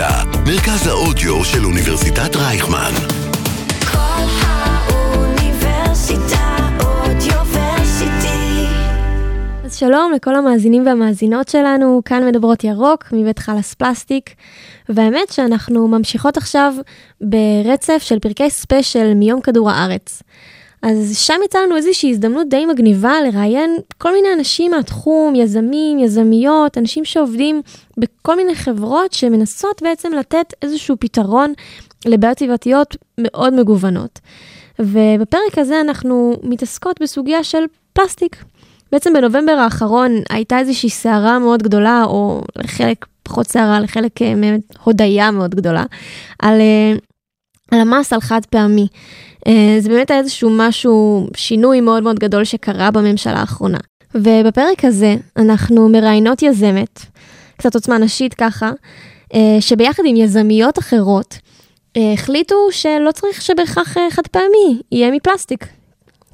[0.00, 2.92] האוניברסיטה, מרכז האודיו של אוניברסיטת רייכמן.
[3.92, 8.66] כל האוניברסיטה אודיוורסיטי.
[9.64, 14.34] אז שלום לכל המאזינים והמאזינות שלנו, כאן מדברות ירוק מבית חלאס פלסטיק,
[14.88, 16.74] והאמת שאנחנו ממשיכות עכשיו
[17.20, 20.22] ברצף של פרקי ספיישל מיום כדור הארץ.
[20.82, 26.78] אז שם יצא לנו איזושהי הזדמנות די מגניבה לראיין כל מיני אנשים מהתחום, יזמים, יזמיות,
[26.78, 27.62] אנשים שעובדים
[27.96, 31.52] בכל מיני חברות שמנסות בעצם לתת איזשהו פתרון
[32.06, 34.18] לבעיות סביבתיות מאוד מגוונות.
[34.78, 38.36] ובפרק הזה אנחנו מתעסקות בסוגיה של פלסטיק.
[38.92, 44.60] בעצם בנובמבר האחרון הייתה איזושהי סערה מאוד גדולה, או לחלק פחות סערה, לחלק אה, באמת
[44.84, 45.84] הודיה מאוד גדולה,
[46.38, 46.60] על,
[47.72, 48.86] אה, על המס על חד פעמי.
[49.46, 53.78] אה, זה באמת היה איזשהו משהו, שינוי מאוד מאוד גדול שקרה בממשלה האחרונה.
[54.14, 57.00] ובפרק הזה אנחנו מראיינות יזמת,
[57.56, 58.70] קצת עוצמה נשית ככה,
[59.60, 61.38] שביחד עם יזמיות אחרות,
[61.96, 65.66] החליטו שלא צריך שבהכרח חד פעמי יהיה מפלסטיק.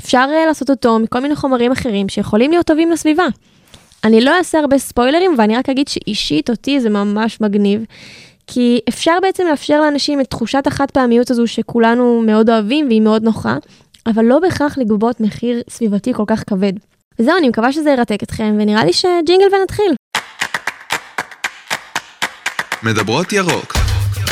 [0.00, 3.27] אפשר לעשות אותו מכל מיני חומרים אחרים שיכולים להיות טובים לסביבה.
[4.05, 7.84] אני לא אעשה הרבה ספוילרים, ואני רק אגיד שאישית אותי זה ממש מגניב.
[8.46, 13.22] כי אפשר בעצם לאפשר לאנשים את תחושת החד פעמיות הזו שכולנו מאוד אוהבים והיא מאוד
[13.22, 13.56] נוחה,
[14.06, 16.72] אבל לא בהכרח לגבות מחיר סביבתי כל כך כבד.
[17.18, 19.94] וזהו, אני מקווה שזה ירתק אתכם, ונראה לי שג'ינגל ונתחיל.
[22.82, 23.72] מדברות ירוק,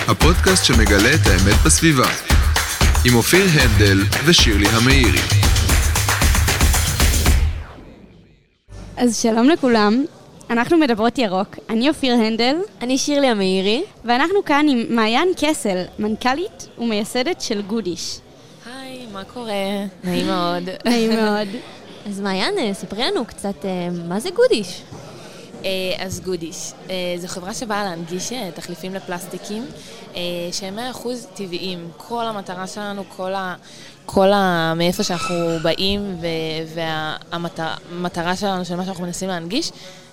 [0.09, 2.09] הפודקאסט שמגלה את האמת בסביבה,
[3.07, 5.19] עם אופיר הנדל ושירלי המאירי.
[8.97, 10.05] אז שלום לכולם,
[10.53, 13.83] אנחנו מדברות ירוק, אני אופיר הנדל, אני שירלי המאירי.
[14.05, 18.19] ואנחנו כאן עם מעיין קסל, מנכ"לית ומייסדת של גודיש.
[18.67, 19.53] היי, מה קורה?
[20.05, 20.63] נעים מאוד.
[20.85, 21.49] נעים מאוד.
[22.07, 24.83] אז מעיין, אה, ספרי לנו קצת, אה, מה זה גודיש?
[25.65, 26.73] אה, אז גודיש,
[27.17, 29.67] זו חברה שבאה להנגיש תחליפים לפלסטיקים
[30.53, 31.89] שהם 100% טבעיים.
[31.97, 33.55] כל המטרה שלנו, כל ה...
[34.07, 34.75] כל ה...
[34.77, 36.17] מאיפה שאנחנו באים
[36.75, 39.73] והמטרה שלנו, של מה שאנחנו מנסים להנגיש,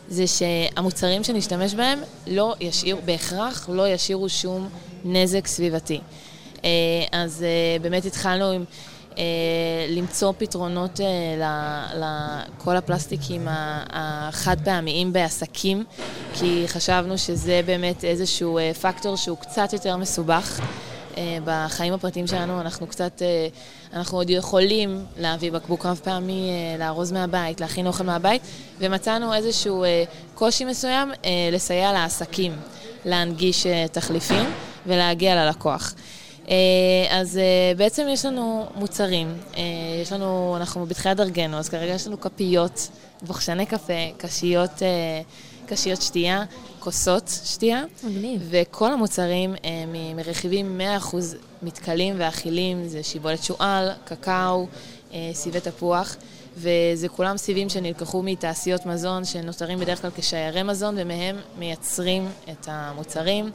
[0.10, 4.70] זה שהמוצרים שנשתמש בהם לא ישאירו, בהכרח לא ישאירו שום
[5.06, 6.00] נזק סביבתי.
[6.66, 6.70] אה,
[7.12, 8.64] אז אה, באמת התחלנו עם
[9.18, 9.24] אה,
[9.90, 11.00] למצוא פתרונות
[11.96, 13.48] לכל הפלסטיקים
[13.90, 15.84] החד פעמיים בעסקים,
[16.34, 20.60] כי חשבנו שזה באמת איזשהו פקטור שהוא קצת יותר מסובך.
[21.46, 23.22] בחיים הפרטיים שלנו אנחנו קצת,
[23.94, 28.42] אנחנו עוד יכולים להביא בקבוק רב פעמי, לארוז מהבית, להכין אוכל מהבית,
[28.80, 29.86] ומצאנו איזשהו
[30.36, 31.12] קושי מסוים
[31.52, 32.56] לסייע לעסקים
[33.06, 34.46] להנגיש תחליפים
[34.86, 35.94] ולהגיע ללקוח.
[37.10, 37.40] אז
[37.78, 39.38] בעצם יש לנו מוצרים,
[40.02, 42.90] יש לנו, אנחנו בתחילת דרכנו, אז כרגע יש לנו כפיות,
[43.22, 44.82] בוחשני קפה, קשיות,
[45.70, 46.44] קשיות שתייה,
[46.80, 47.84] כוסות שתייה.
[48.04, 48.48] מגניב.
[48.50, 50.82] וכל המוצרים הם מרכיבים
[51.12, 51.16] 100%
[51.62, 54.68] מתכלים ואכילים, זה שיבולת שועל, קקאו,
[55.34, 56.16] סיבי תפוח,
[56.58, 63.52] וזה כולם סיבים שנלקחו מתעשיות מזון שנותרים בדרך כלל כשיירי מזון, ומהם מייצרים את המוצרים.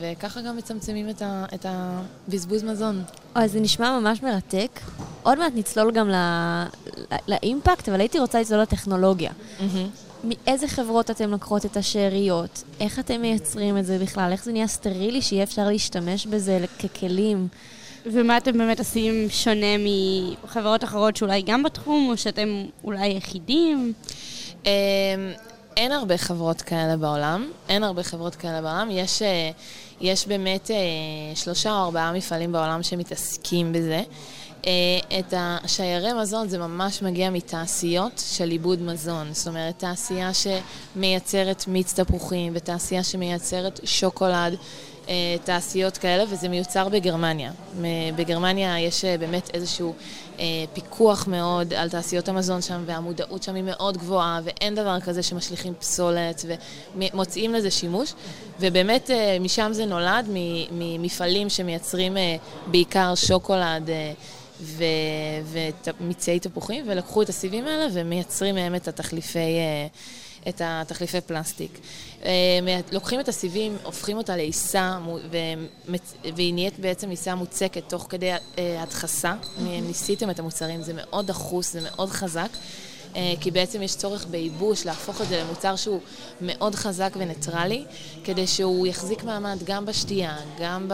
[0.00, 3.02] וככה גם מצמצמים את, ה, את הבזבוז מזון.
[3.36, 4.80] אוי, זה נשמע ממש מרתק.
[5.22, 6.14] עוד מעט נצלול גם לא,
[7.10, 9.30] לא, לאימפקט, אבל הייתי רוצה לצלול לטכנולוגיה.
[9.30, 10.09] Mm-hmm.
[10.24, 12.62] מאיזה חברות אתם לוקחות את השאריות?
[12.80, 14.32] איך אתם מייצרים את זה בכלל?
[14.32, 17.48] איך זה נהיה סטרילי שיהיה אפשר להשתמש בזה ככלים?
[18.06, 19.66] ומה אתם באמת עושים שונה
[20.44, 23.92] מחברות אחרות שאולי גם בתחום, או שאתם אולי יחידים?
[25.76, 28.88] אין הרבה חברות כאלה בעולם, אין הרבה חברות כאלה בעולם.
[28.90, 29.22] יש,
[30.00, 30.70] יש באמת
[31.34, 34.02] שלושה או ארבעה מפעלים בעולם שמתעסקים בזה.
[35.18, 39.28] את השיירי מזון זה ממש מגיע מתעשיות של עיבוד מזון.
[39.32, 44.56] זאת אומרת, תעשייה שמייצרת מיץ תפוחים ותעשייה שמייצרת שוקולד.
[45.44, 47.52] תעשיות כאלה, וזה מיוצר בגרמניה.
[48.16, 49.94] בגרמניה יש באמת איזשהו
[50.72, 55.74] פיקוח מאוד על תעשיות המזון שם, והמודעות שם היא מאוד גבוהה, ואין דבר כזה שמשליכים
[55.74, 56.44] פסולת,
[56.96, 58.12] ומוצאים לזה שימוש.
[58.60, 59.10] ובאמת
[59.40, 60.26] משם זה נולד,
[60.72, 62.16] ממפעלים שמייצרים
[62.66, 63.90] בעיקר שוקולד
[66.00, 69.58] ומיצי תפוחים, ולקחו את הסיבים האלה ומייצרים מהם את התחליפי...
[70.48, 71.78] את התחליפי פלסטיק.
[72.92, 74.98] לוקחים את הסיבים, הופכים אותה לעיסה,
[76.34, 78.30] והיא נהיית בעצם עיסה מוצקת תוך כדי
[78.78, 79.34] הדחסה.
[79.58, 82.48] ניסיתם את המוצרים, זה מאוד דחוס, זה מאוד חזק.
[83.16, 86.00] אה, כי בעצם יש צורך בייבוש, להפוך את זה למוצר שהוא
[86.40, 87.84] מאוד חזק וניטרלי,
[88.24, 90.88] כדי שהוא יחזיק מעמד גם בשתייה, גם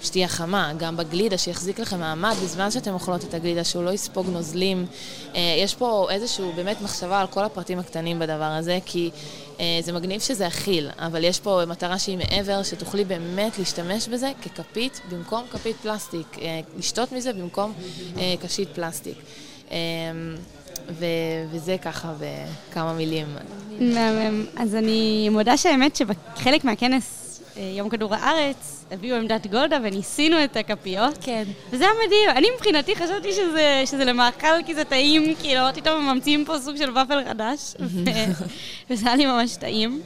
[0.00, 4.26] בשתייה חמה, גם בגלידה, שיחזיק לכם מעמד בזמן שאתם אוכלות את הגלידה, שהוא לא יספוג
[4.28, 4.86] נוזלים.
[5.34, 9.10] אה, יש פה איזשהו באמת מחשבה על כל הפרטים הקטנים בדבר הזה, כי
[9.60, 14.32] אה, זה מגניב שזה אכיל, אבל יש פה מטרה שהיא מעבר, שתוכלי באמת להשתמש בזה
[14.42, 16.36] ככפית במקום כפית פלסטיק,
[16.78, 17.72] לשתות מזה במקום
[18.40, 19.16] קשית פלסטיק.
[20.88, 21.04] ו-
[21.50, 23.26] וזה ככה בכמה מילים.
[23.80, 24.46] מהמם.
[24.56, 27.16] אז אני מודה שהאמת שבחלק מהכנס
[27.56, 31.18] אה, יום כדור הארץ, הביאו עמדת גולדה וניסינו את הכפיות.
[31.20, 31.44] כן.
[31.70, 32.30] וזה היה מדהים.
[32.30, 36.90] אני מבחינתי חשבתי שזה, שזה למאכל כי זה טעים, כאילו, פתאום ממציאים פה סוג של
[36.90, 38.10] ופל חדש, ו-
[38.90, 40.00] וזה היה לי ממש טעים.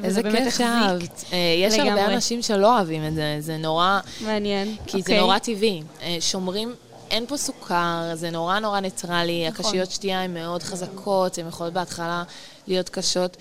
[0.00, 0.56] וזה איזה כיף.
[0.58, 1.24] שאהבת.
[1.32, 2.14] אה, יש הרבה לגמרי.
[2.14, 4.00] אנשים שלא אוהבים את זה, זה נורא...
[4.24, 4.76] מעניין.
[4.86, 5.18] כי זה אוקיי.
[5.20, 5.82] נורא טבעי.
[6.02, 6.72] אה, שומרים,
[7.10, 9.64] אין פה סוכר, זה נורא נורא ניטרלי, נכון.
[9.66, 12.22] הקשיות שתייה הן מאוד חזקות, הן יכולות בהתחלה
[12.70, 13.36] להיות קשות,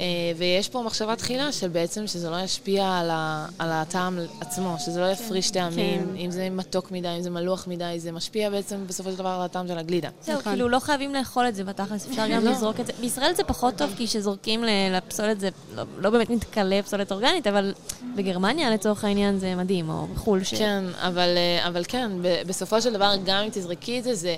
[0.00, 0.04] אה,
[0.36, 5.00] ויש פה מחשבה תחילה של בעצם שזה לא ישפיע על, ה, על הטעם עצמו, שזה
[5.00, 6.16] לא יפריש טעמים, כן.
[6.16, 9.42] אם זה מתוק מדי, אם זה מלוח מדי, זה משפיע בעצם בסופו של דבר על
[9.42, 10.08] הטעם של הגלידה.
[10.22, 10.52] זהו, נכון.
[10.52, 12.50] כאילו לא חייבים לאכול את זה בתכלס, אפשר גם לא.
[12.50, 12.92] לזרוק את זה.
[13.00, 17.74] בישראל זה פחות טוב, כי כשזורקים לפסולת זה לא- לא באמת מתכלה פסולת אורגנית, אבל
[18.16, 20.44] בגרמניה לצורך העניין זה מדהים, או בחו"ל.
[20.44, 24.14] ש- כן, אבל, אה, אבל כן, ב- בסופו של דבר, גם אם תזרקי את זה,
[24.14, 24.34] זה...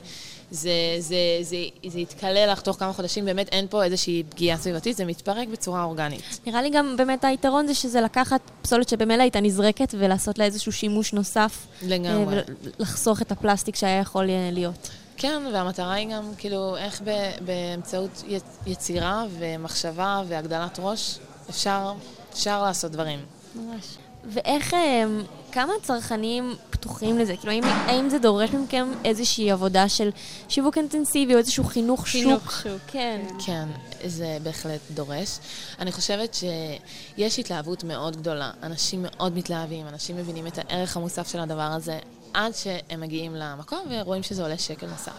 [0.51, 1.57] זה, זה, זה,
[1.87, 5.83] זה יתכלה לך תוך כמה חודשים, באמת אין פה איזושהי פגיעה סביבתית, זה מתפרק בצורה
[5.83, 6.41] אורגנית.
[6.47, 10.73] נראה לי גם באמת היתרון זה שזה לקחת פסולת שבמילא הייתה נזרקת ולעשות לה איזשהו
[10.73, 11.67] שימוש נוסף.
[11.83, 12.37] לגמרי.
[12.37, 12.43] אה,
[12.79, 14.91] ולחסוך את הפלסטיק שהיה יכול אה, להיות.
[15.17, 17.11] כן, והמטרה היא גם, כאילו, איך ב,
[17.41, 18.23] באמצעות
[18.67, 21.19] יצירה ומחשבה והגדלת ראש
[21.51, 21.93] אפשר,
[22.33, 23.19] אפשר לעשות דברים.
[23.55, 23.85] ממש.
[24.25, 25.05] ואיך, אה,
[25.53, 27.37] כמה צרכנים פתוחים לזה?
[27.37, 30.11] כאילו, האם, האם זה דורש מכם איזושהי עבודה של
[30.49, 32.23] שיווק אינטנסיבי או איזשהו חינוך שוק?
[32.23, 32.81] חינוך שוק.
[32.87, 33.21] כן.
[33.47, 33.69] כן,
[34.05, 35.39] זה בהחלט דורש.
[35.79, 38.51] אני חושבת שיש התלהבות מאוד גדולה.
[38.63, 41.99] אנשים מאוד מתלהבים, אנשים מבינים את הערך המוסף של הדבר הזה,
[42.35, 45.13] עד שהם מגיעים למקום ורואים שזה עולה שקל נוסף.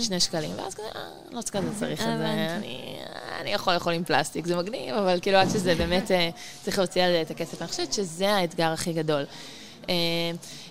[0.00, 1.00] שני שקלים, ואז כזה, אה,
[1.30, 2.30] לא כזה צריך את זה.
[2.56, 2.98] אני,
[3.40, 6.30] אני יכול לאכול עם פלסטיק, זה מגניב, אבל כאילו עד שזה באמת, אה,
[6.62, 7.62] צריך להוציא על זה את הכסף.
[7.62, 9.24] אני חושבת שזה האתגר הכי גדול.
[9.88, 9.94] אה,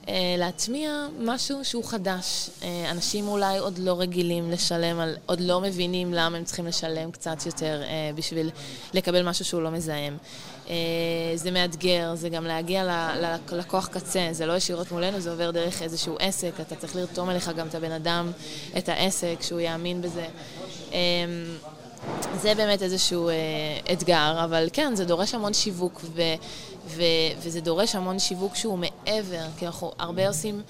[0.10, 2.50] אה, להטמיע משהו שהוא חדש.
[2.64, 7.12] אה, אנשים אולי עוד לא רגילים לשלם, על, עוד לא מבינים למה הם צריכים לשלם
[7.12, 7.82] קצת יותר
[8.16, 8.50] בשביל
[8.94, 10.18] לקבל משהו שהוא לא מזהם.
[11.36, 12.84] זה מאתגר, זה גם להגיע
[13.52, 17.52] ללקוח קצה, זה לא ישירות מולנו, זה עובר דרך איזשהו עסק, אתה צריך לרתום אליך
[17.58, 18.32] גם את הבן אדם,
[18.78, 20.26] את העסק, שהוא יאמין בזה.
[22.42, 23.36] זה באמת איזשהו אה,
[23.94, 26.22] אתגר, אבל כן, זה דורש המון שיווק, ו,
[26.88, 27.04] ו,
[27.38, 30.62] וזה דורש המון שיווק שהוא מעבר, כי אנחנו הרבה עושים,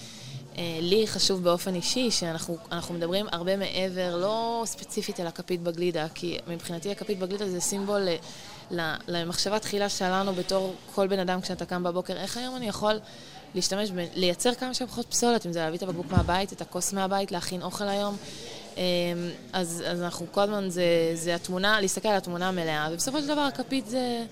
[0.57, 6.07] אה, לי חשוב באופן אישי, שאנחנו אנחנו מדברים הרבה מעבר, לא ספציפית על הכפית בגלידה,
[6.13, 8.07] כי מבחינתי הכפית בגלידה זה סימבול
[9.07, 12.99] למחשבה תחילה שלנו בתור כל בן אדם כשאתה קם בבוקר, איך היום אני יכול...
[13.55, 17.31] להשתמש, ב- לייצר כמה שפחות פסולת, אם זה להביא את הבקבוק מהבית, את הכוס מהבית,
[17.31, 18.17] להכין אוכל היום.
[18.77, 18.81] אמ,
[19.53, 20.83] אז, אז אנחנו כל הזמן, זה,
[21.13, 24.25] זה התמונה, להסתכל על התמונה המלאה, ובסופו של דבר הכפית זה,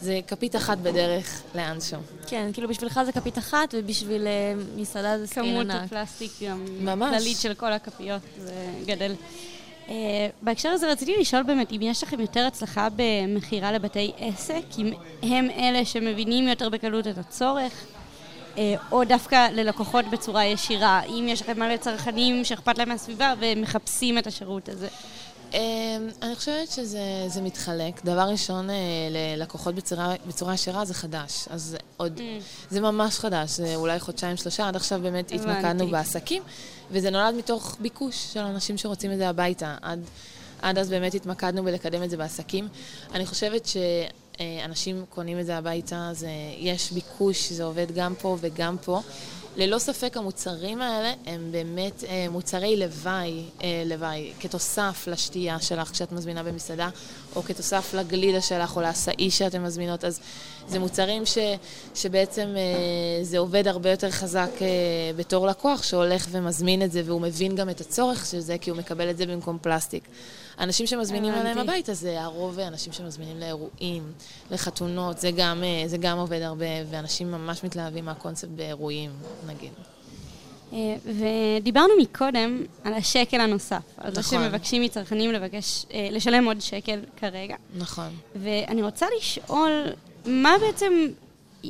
[0.00, 1.98] זה כפית אחת בדרך לאנשהו.
[2.26, 5.84] כן, כאילו בשבילך זה כפית אחת, ובשביל אה, מסעדה זה כמות ענק.
[5.84, 7.14] הפלסטיק גם ממש.
[7.14, 8.54] כללית של כל הכפיות, זה
[8.86, 9.14] גדל.
[9.86, 9.90] Uh,
[10.42, 14.92] בהקשר הזה רציתי לשאול באמת אם יש לכם יותר הצלחה במכירה לבתי עסק, אם
[15.22, 17.97] הם אלה שמבינים יותר בקלות את הצורך, uh,
[18.92, 24.26] או דווקא ללקוחות בצורה ישירה, אם יש לכם מלא צרכנים שאכפת להם מהסביבה ומחפשים את
[24.26, 24.88] השירות הזה.
[25.52, 25.58] אמ,
[26.22, 28.04] אני חושבת שזה זה מתחלק.
[28.04, 28.74] דבר ראשון, אה,
[29.10, 31.48] ללקוחות בצורה, בצורה ישירה זה חדש.
[31.50, 32.20] אז עוד,
[32.70, 35.50] זה ממש חדש, זה אולי חודשיים, שלושה, עד עכשיו באמת הבנתי.
[35.50, 36.42] התמקדנו בעסקים,
[36.90, 39.76] וזה נולד מתוך ביקוש של אנשים שרוצים את זה הביתה.
[39.82, 40.00] עד,
[40.62, 42.68] עד אז באמת התמקדנו בלקדם את זה בעסקים.
[43.14, 43.66] אני חושבת
[44.38, 49.00] שאנשים קונים את זה הביתה, זה, יש ביקוש, זה עובד גם פה וגם פה.
[49.56, 56.12] ללא ספק המוצרים האלה הם באמת אה, מוצרי לוואי, אה, לוואי, כתוסף לשתייה שלך כשאת
[56.12, 56.88] מזמינה במסעדה,
[57.36, 60.20] או כתוסף לגלידה שלך או לעשאי שאתן מזמינות, אז
[60.68, 61.38] זה מוצרים ש,
[61.94, 64.66] שבעצם אה, זה עובד הרבה יותר חזק אה,
[65.16, 68.78] בתור לקוח שהולך ומזמין את זה, והוא מבין גם את הצורך של זה, כי הוא
[68.78, 70.04] מקבל את זה במקום פלסטיק.
[70.60, 71.34] אנשים שמזמינים.
[71.34, 74.12] אליהם הביתה זה הרוב אנשים שמזמינים לאירועים,
[74.50, 79.10] לחתונות, זה גם, אה, זה גם עובד הרבה, ואנשים ממש מתלהבים מהקונספט באירועים,
[79.46, 79.72] נגיד.
[80.72, 84.38] אה, ודיברנו מקודם על השקל הנוסף, על זה נכון.
[84.38, 87.56] שמבקשים מצרכנים לבקש, אה, לשלם עוד שקל כרגע.
[87.76, 88.08] נכון.
[88.36, 89.84] ואני רוצה לשאול,
[90.26, 90.92] מה בעצם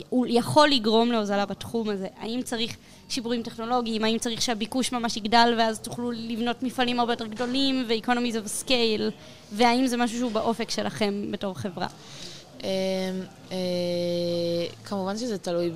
[0.09, 2.07] הוא יכול לגרום להוזלה בתחום הזה.
[2.21, 2.77] האם צריך
[3.09, 8.35] שיפורים טכנולוגיים, האם צריך שהביקוש ממש יגדל ואז תוכלו לבנות מפעלים הרבה יותר גדולים ו-economies
[8.35, 9.13] of scale,
[9.53, 11.87] והאם זה משהו שהוא באופק שלכם בתור חברה?
[12.65, 12.69] אה,
[13.53, 13.57] אה,
[14.85, 15.73] כמובן שזה תלוי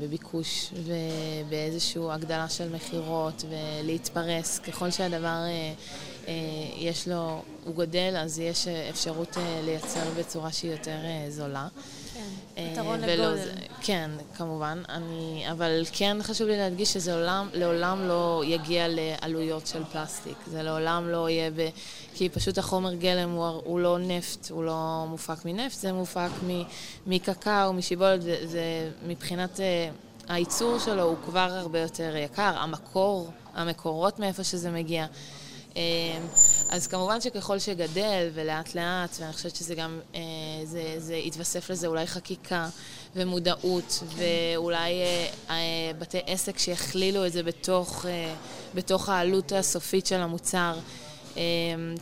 [0.00, 4.58] בביקוש ובאיזושהי הגדלה של מכירות ולהתפרס.
[4.58, 5.38] ככל שהדבר
[6.28, 6.34] אה,
[6.76, 11.68] יש לו, הוא גודל, אז יש אפשרות לייצר בצורה שהיא יותר זולה.
[12.58, 13.36] אה, פתרון ולא לגודל.
[13.36, 14.82] זה- כן, כמובן.
[14.88, 20.36] אני, אבל כן חשוב לי להדגיש שזה לעולם, לעולם לא יגיע לעלויות של פלסטיק.
[20.46, 21.68] זה לעולם לא יהיה ב...
[22.14, 26.62] כי פשוט החומר גלם הוא, הוא לא נפט, הוא לא מופק מנפט, זה מופק מ,
[27.06, 28.62] מקקאו, משיבולת, זה, זה
[29.06, 29.88] מבחינת אה,
[30.28, 32.52] הייצור שלו הוא כבר הרבה יותר יקר.
[32.58, 35.06] המקור, המקורות מאיפה שזה מגיע.
[35.78, 36.18] אה,
[36.68, 40.20] אז כמובן שככל שגדל ולאט לאט, ואני חושבת שזה גם, אה,
[40.64, 42.68] זה, זה יתווסף לזה אולי חקיקה
[43.16, 45.56] ומודעות, ואולי אה, אה,
[45.98, 48.06] בתי עסק שיכלילו את זה בתוך,
[48.74, 50.78] בתוך העלות הסופית של המוצר.
[51.36, 51.42] אה,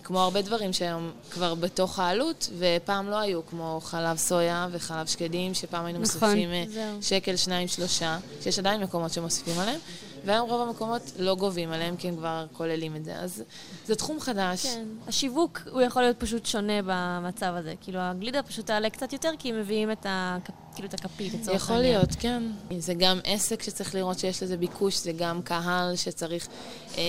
[0.03, 5.55] כמו הרבה דברים שהיום כבר בתוך העלות, ופעם לא היו, כמו חלב סויה וחלב שקדים,
[5.55, 7.03] שפעם היינו נכון, מוסיפים זהו.
[7.03, 9.81] שקל, שניים, שלושה, שיש עדיין מקומות שמוסיפים עליהם,
[10.27, 13.15] והיום רוב המקומות לא גובים עליהם כי הם כבר כוללים את זה.
[13.21, 13.43] אז
[13.87, 14.67] זה תחום חדש.
[14.67, 14.85] כן.
[15.09, 17.75] השיווק הוא יכול להיות פשוט שונה במצב הזה.
[17.81, 20.39] כאילו, הגלידה פשוט תעלה קצת יותר, כי הם מביאים את, ה...
[20.75, 21.93] כאילו, את הכפית לצורך יכול העניין.
[21.93, 22.43] להיות, כן.
[22.79, 26.49] זה גם עסק שצריך לראות שיש לזה ביקוש, זה גם קהל שצריך
[26.99, 27.03] אה,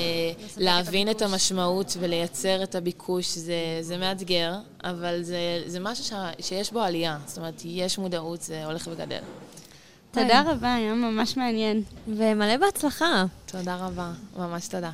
[0.58, 3.38] להבין את המשמעות ולייצר את הביקוש.
[3.38, 7.18] זה, זה מאתגר, אבל זה, זה משהו ש, שיש בו עלייה.
[7.26, 9.22] זאת אומרת, יש מודעות, זה הולך וגדל.
[10.12, 11.84] תודה רבה, היה ממש מעניין.
[12.08, 13.26] ומלא בהצלחה.
[13.46, 14.92] תודה רבה, ממש תודה.